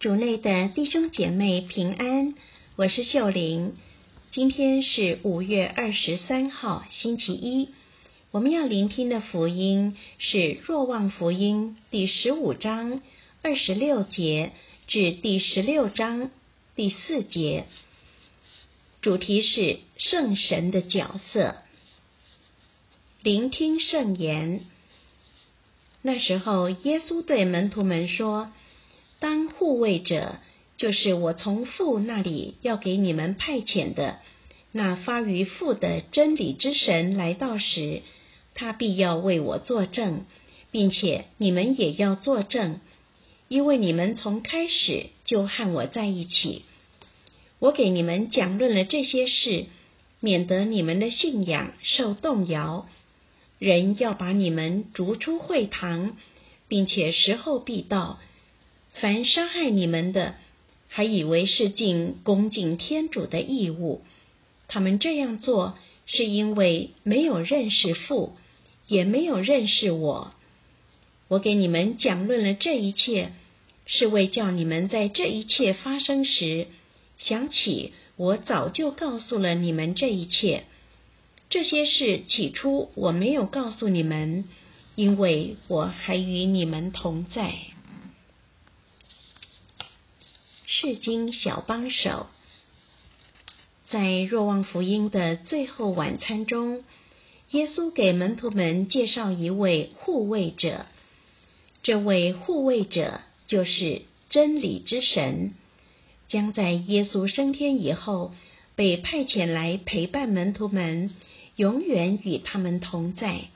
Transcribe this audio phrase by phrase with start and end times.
[0.00, 2.32] 主内的弟兄姐妹平安，
[2.76, 3.74] 我是秀玲。
[4.30, 7.70] 今天是五月二十三号，星期一。
[8.30, 13.02] 我们要聆听的福音是《若望福音》第十五章
[13.42, 14.52] 二十六节
[14.86, 16.30] 至第十六章
[16.76, 17.64] 第四节，
[19.02, 21.56] 主题是圣神的角色。
[23.20, 24.60] 聆听圣言。
[26.02, 28.52] 那时候，耶稣对门徒们说。
[29.20, 30.36] 当护卫者，
[30.76, 34.18] 就是我从父那里要给你们派遣的
[34.70, 38.02] 那发于父的真理之神来到时，
[38.54, 40.24] 他必要为我作证，
[40.70, 42.80] 并且你们也要作证，
[43.48, 46.62] 因为你们从开始就和我在一起。
[47.58, 49.66] 我给你们讲论了这些事，
[50.20, 52.86] 免得你们的信仰受动摇。
[53.58, 56.16] 人要把你们逐出会堂，
[56.68, 58.20] 并且时候必到。
[59.00, 60.34] 凡伤害你们的，
[60.88, 64.02] 还以为是尽恭敬天主的义务。
[64.66, 68.32] 他们这样做，是因为没有认识父，
[68.86, 70.32] 也没有认识我。
[71.28, 73.32] 我给你们讲论了这一切，
[73.86, 76.66] 是为叫你们在这一切发生时，
[77.18, 80.64] 想起我早就告诉了你们这一切。
[81.50, 84.44] 这些事起初我没有告诉你们，
[84.96, 87.54] 因为我还与你们同在。
[90.80, 92.28] 世经小帮手，
[93.88, 96.84] 在若望福音的最后晚餐中，
[97.50, 100.86] 耶稣给门徒们介绍一位护卫者。
[101.82, 105.52] 这位护卫者就是真理之神，
[106.28, 108.32] 将在耶稣升天以后
[108.76, 111.10] 被派遣来陪伴门徒们，
[111.56, 113.48] 永远与他们同在。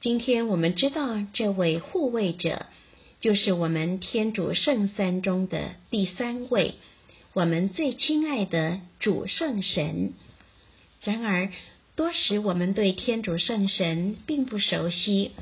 [0.00, 2.64] 今天我们知道这位护卫者。
[3.18, 6.74] 就是我们天主圣三中的第三位，
[7.32, 10.12] 我们最亲爱的主圣神。
[11.02, 11.50] 然而，
[11.96, 15.32] 多时我们对天主圣神并不熟悉，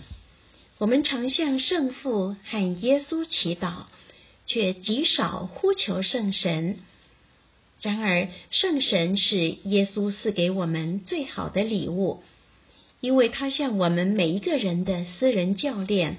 [0.79, 3.87] 我们常向圣父和耶稣祈祷，
[4.47, 6.77] 却极少呼求圣神。
[7.83, 12.23] 然而，圣神是耶稣赐给我们最好的礼物，
[13.01, 16.19] 因为他像我们每一个人的私人教练。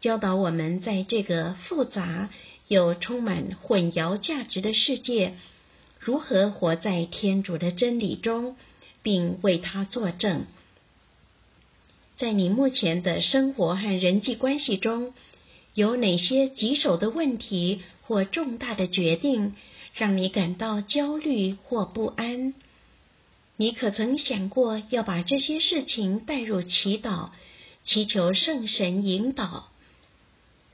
[0.00, 2.30] 教导我们在这个复杂
[2.68, 5.34] 又充满混淆价值的世界，
[5.98, 8.56] 如何活在天主的真理中，
[9.02, 10.46] 并为他作证。
[12.16, 15.14] 在你目前的生活和人际关系中，
[15.74, 19.54] 有哪些棘手的问题或重大的决定，
[19.94, 22.54] 让你感到焦虑或不安？
[23.56, 27.30] 你可曾想过要把这些事情带入祈祷，
[27.84, 29.70] 祈求圣神引导？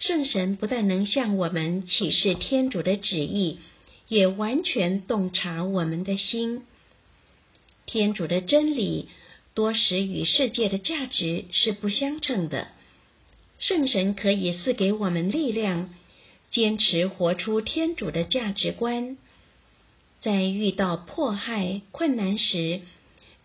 [0.06, 3.58] 圣神不但能向我们启示天主的旨意，
[4.06, 6.62] 也完全洞察我们的心。
[7.86, 9.08] 天主的真理
[9.54, 12.68] 多时与世界的价值是不相称的。
[13.58, 15.88] 圣神可以赐给我们力量，
[16.50, 19.16] 坚持活出天主的价值观，
[20.20, 22.82] 在遇到迫害、困难时，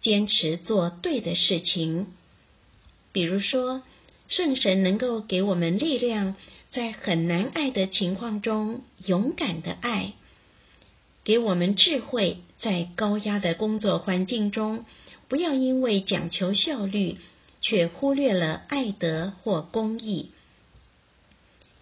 [0.01, 2.07] 坚持做对的事情。
[3.13, 3.81] 比如说。
[4.29, 6.35] 圣神能够给我们力量，
[6.71, 10.13] 在很难爱的情况中勇敢的爱；
[11.23, 14.85] 给我们智慧，在高压的工作环境中，
[15.27, 17.17] 不要因为讲求效率，
[17.59, 20.27] 却忽略了爱德或公义；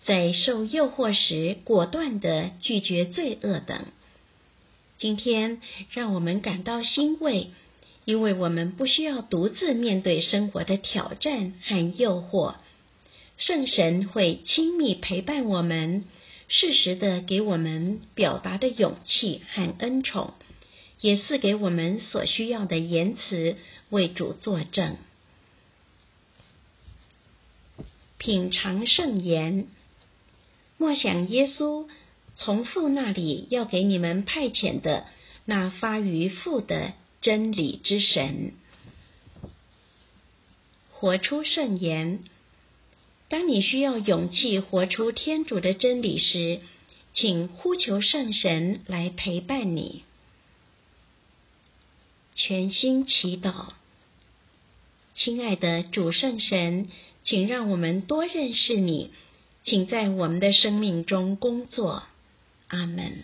[0.06, 3.86] 在受诱惑时，果断的拒绝罪恶等。
[4.98, 7.52] 今天，让我们感到欣慰。
[8.08, 12.56] 因为我们不需要独自面对生活的挑战和诱惑，
[13.38, 16.06] 圣神会亲密陪伴我们，
[16.48, 20.36] 适时的给我们表达的勇气和恩宠，
[21.02, 23.58] 也赐给我们所需要的言辞
[23.90, 24.96] 为主作证。
[28.18, 29.68] 品尝圣言，
[30.78, 31.90] 莫想耶稣
[32.38, 35.08] 从父那里要给你们派遣的
[35.44, 36.94] 那发于父的。
[37.28, 38.54] 真理之神，
[40.94, 42.20] 活出圣言。
[43.28, 46.62] 当你需要勇气活出天主的真理时，
[47.12, 50.04] 请呼求圣神来陪伴你。
[52.34, 53.72] 全心祈祷，
[55.14, 56.88] 亲爱的主圣神，
[57.26, 59.12] 请让我们多认识你，
[59.66, 62.04] 请在我们的生命中工作。
[62.70, 63.24] 阿门。